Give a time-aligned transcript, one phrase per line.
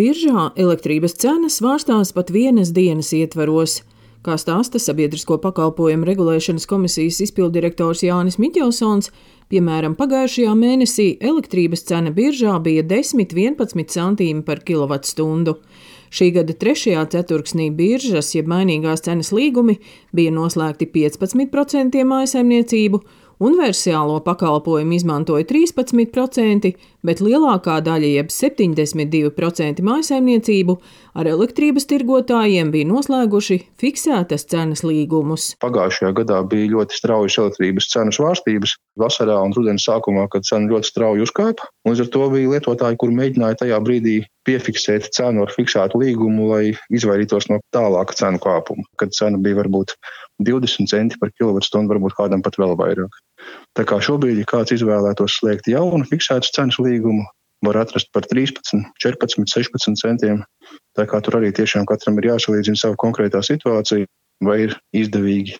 [0.00, 3.82] Biržā elektrības cenas svārstās pat vienas dienas ietvaros.
[4.24, 9.10] Kā stāsta Sabiedrisko pakalpojumu regulēšanas komisijas izpildirektors Jānis Miķelsons,
[9.52, 15.58] piemēram, pagājušajā mēnesī elektrības cena biržā bija 10-11 centīmi par kilovatstundu.
[16.08, 19.76] Šī gada trešajā ceturksnī biržas, jeb mainīgās cenas līgumi,
[20.16, 23.04] bija noslēgti 15% mājasemniecību
[23.40, 26.74] Universālo pakalpojumu izmantoja 13%,
[27.08, 30.74] bet lielākā daļa, jeb 72% mājasemniecību,
[31.16, 35.54] ar elektrības tirgotājiem bija noslēguši fiksētas cenas līgumus.
[35.64, 38.76] Pagājušajā gadā bija ļoti straujas elektrības cenu svārstības.
[39.00, 43.16] Vasarā un rudenī sākumā, kad cena ļoti strauji uzkāpa, līdz ar to bija lietotāji, kur
[43.16, 48.84] mēģināja tajā brīdī piefiksēt cenu ar fiksētu līgumu, lai izvairītos no tālāka cenu kāpuma.
[49.00, 49.96] Kad cena bija varbūt
[50.46, 53.18] 20 centi par kilovatstundu, varbūt kādam pat vēl vairāk.
[53.76, 57.26] Tā kā šobrīd, ja kāds izvēlētos slēgt jaunu fiksētu cenas līgumu,
[57.66, 60.44] var atrast par 13, 14, 16 centiem.
[60.96, 64.08] Tā kā tur arī tiešām katram ir jāsalīdzina savu konkrētā situācija,
[64.44, 65.58] vai ir izdevīgi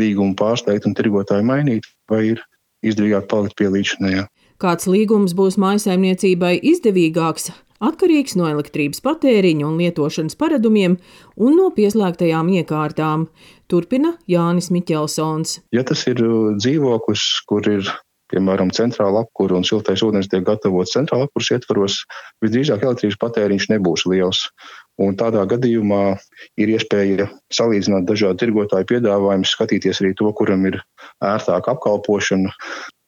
[0.00, 2.44] līgumu pārsteigt un tirgotāju mainīt, vai ir
[2.82, 4.24] izdevīgāk palikt pie līdzinējā.
[4.62, 7.50] Kāds līgums būs mājsaimniecībai izdevīgāks,
[7.82, 10.96] atkarīgs no elektrības patēriņa un lietošanas paradumiem
[11.36, 13.26] un no pieslēgtajām iekārtām,
[13.72, 15.62] turpina Jānis Miķelsons.
[15.74, 17.88] Ja tas ir uh, dzīvoklis, kur ir
[18.32, 21.98] piemēram, centrāla apkūra un siltais ūdens tiek gatavots centrāla apkūras ietvaros,
[22.44, 24.46] visdrīzāk elektrības patēriņš nebūs liels.
[25.00, 26.02] Un tādā gadījumā
[26.60, 30.80] ir iespēja salīdzināt dažādu tirgotāju piedāvājumus, skatīties arī to, kuram ir
[31.24, 32.52] ērtāka apkalpošana,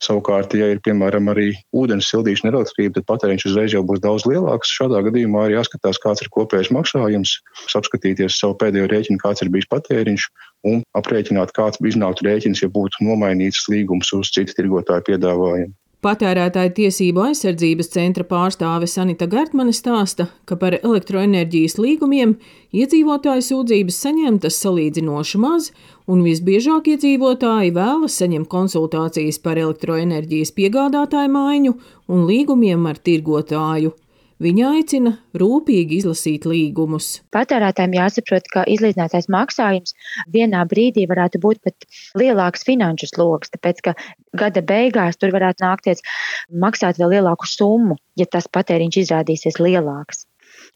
[0.05, 4.27] Savukārt, ja ir piemēram arī ūdens sildīšana ar elektrību, tad patēriņš uzreiz jau būs daudz
[4.29, 4.73] lielāks.
[4.77, 7.39] Šādā gadījumā arī jāskatās, kāds ir kopējais maksājums,
[7.81, 10.27] apskatīties savu pēdējo rēķinu, kāds ir bijis patēriņš
[10.71, 15.73] un aprēķināt, kāds iznāktu rēķins, ja būtu nomainīts līgums uz citu tirgotāju piedāvājumu.
[16.05, 22.35] Patērētāju tiesību aizsardzības centra pārstāve Sanita Gartmane stāsta, ka par elektroenerģijas līgumiem
[22.77, 25.71] iedzīvotāju sūdzības saņemtas salīdzinoši maz,
[26.05, 31.77] un visbiežāk iedzīvotāji vēlas saņemt konsultācijas par elektroenerģijas piegādātāju maiņu
[32.13, 33.97] un līgumiem ar tirgotāju.
[34.43, 37.21] Viņa aicina rūpīgi izlasīt līgumus.
[37.35, 39.95] Patērētājiem jāsaprot, ka izlīdzinātais maksājums
[40.35, 41.87] vienā brīdī varētu būt pat
[42.19, 43.95] lielāks finanšu sloks, tāpēc ka
[44.35, 46.03] gada beigās tur varētu nākties
[46.51, 50.27] maksāt vēl lielāku summu, ja tas patēriņš izrādīsies lielāks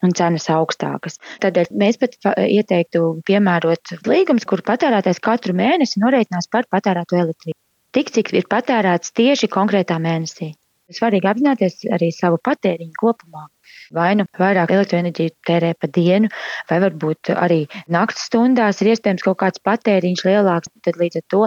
[0.05, 1.19] un cenas augstākas.
[1.43, 2.15] Tādēļ mēs pat
[2.45, 7.57] ieteiktu piemērot līgumus, kur patērētājs katru mēnesi norēķinās par patērēto elektrību.
[7.95, 10.53] Tik cik ir patērēts tieši konkrētā mēnesī.
[10.95, 13.47] Svarīgi apzināties arī savu patēriņu kopumā.
[13.93, 16.29] Vai nu vairāk elektroenerģiju tērē pa dienu,
[16.69, 17.59] vai varbūt arī
[17.93, 21.41] naktas stundās ir iespējams kaut kāds patēriņš lielāks, tad līdz ar to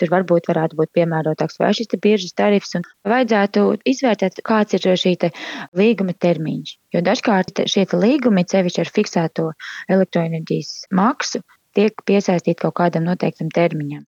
[0.00, 2.76] tur varbūt varētu būt piemērotāks vai šis biežas tarifs,
[3.08, 3.64] vajadzētu
[3.94, 5.14] izvērtēt, kāds ir šī
[5.78, 6.76] līguma termiņš.
[6.92, 9.48] Jo dažkārt šie līgumi, sevišķi ar fiksēto
[9.92, 11.40] elektroenerģijas maksu,
[11.76, 14.04] tiek piesaistīti kaut kādam noteiktam termiņam.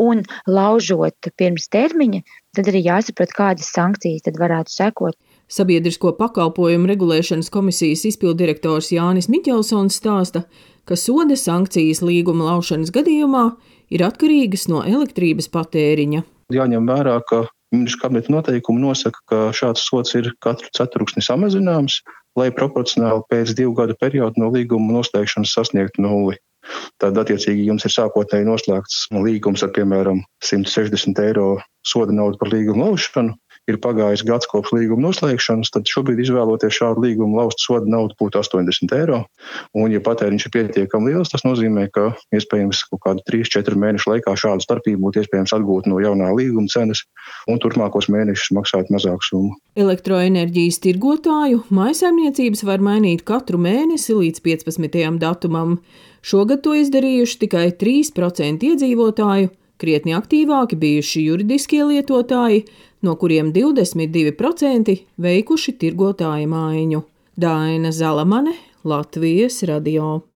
[0.00, 2.22] Un laužot pirms termiņa,
[2.56, 5.18] tad arī jāsaprot, kādas sankcijas tad varētu sekot.
[5.50, 10.46] Sabiedrisko pakalpojumu regulēšanas komisijas izpildirektors Jānis Miķelsons stāsta,
[10.88, 13.50] ka soda sankcijas līguma laušanas gadījumā
[13.92, 16.24] ir atkarīgas no elektrības patēriņa.
[16.52, 17.44] Jāņem vērā, ka
[17.74, 22.00] ministrs kabineta noteikumi nosaka, ka šāds sots ir katru ceturksni samazināms,
[22.38, 26.38] lai proporcionāli pēc divu gadu perioda no līguma noslēgšanas sasniegtu nulli.
[27.02, 31.48] Tad, attiecīgi, jums ir sākotnēji noslēgts līgums ar, piemēram, 160 eiro
[31.86, 33.36] soda naudu par līgumu laušanu.
[33.64, 38.42] Ir pagājis gads kopš līguma noslēgšanas, tad šobrīd izvēloties šādu līgumu laust soda naudu būtu
[38.42, 39.22] 80 eiro.
[39.72, 44.36] Un, ja patēriņš ir pietiekami liels, tas nozīmē, ka iespējams kaut kādu 3-4 mēnešu laikā
[44.36, 47.06] šādu starpību būtu iespējams atgūt no jaunā līguma cenas
[47.48, 49.56] un turpmākos mēnešus maksāt mazāku summu.
[49.80, 55.02] Elektroenerģijas tirgotāju maisaimniecības var mainīt katru mēnesi līdz 15.
[55.24, 55.78] datumam.
[56.24, 59.50] Šogad to izdarījuši tikai 3% iedzīvotāju,
[59.80, 62.64] krietni aktīvāki bijuši juridiskie lietotāji,
[63.04, 67.02] no kuriem 22% veikuši tirgotāju maiņu.
[67.36, 68.54] Daina Zalamane,
[68.84, 70.24] Latvijas radio.